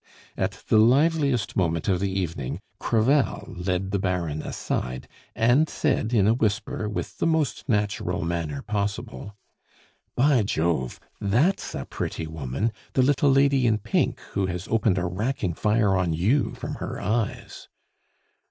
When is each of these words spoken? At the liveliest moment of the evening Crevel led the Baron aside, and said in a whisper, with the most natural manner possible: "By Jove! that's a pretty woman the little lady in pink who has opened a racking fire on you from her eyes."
At 0.35 0.63
the 0.67 0.79
liveliest 0.79 1.55
moment 1.55 1.87
of 1.87 1.99
the 1.99 2.09
evening 2.11 2.59
Crevel 2.79 3.53
led 3.55 3.91
the 3.91 3.99
Baron 3.99 4.41
aside, 4.41 5.07
and 5.35 5.69
said 5.69 6.11
in 6.11 6.25
a 6.25 6.33
whisper, 6.33 6.89
with 6.89 7.19
the 7.19 7.27
most 7.27 7.69
natural 7.69 8.23
manner 8.25 8.63
possible: 8.63 9.37
"By 10.15 10.41
Jove! 10.41 10.99
that's 11.19 11.75
a 11.75 11.85
pretty 11.85 12.25
woman 12.25 12.71
the 12.93 13.03
little 13.03 13.29
lady 13.31 13.67
in 13.67 13.77
pink 13.77 14.19
who 14.33 14.47
has 14.47 14.67
opened 14.69 14.97
a 14.97 15.05
racking 15.05 15.53
fire 15.53 15.95
on 15.95 16.13
you 16.13 16.55
from 16.55 16.73
her 16.81 16.99
eyes." 16.99 17.69